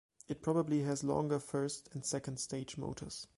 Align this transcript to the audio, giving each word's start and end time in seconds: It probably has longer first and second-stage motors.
It 0.27 0.41
probably 0.41 0.81
has 0.81 1.03
longer 1.03 1.37
first 1.39 1.87
and 1.93 2.03
second-stage 2.03 2.75
motors. 2.75 3.27